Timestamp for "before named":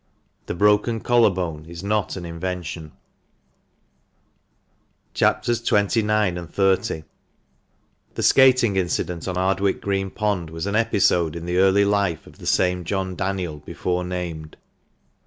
13.59-14.57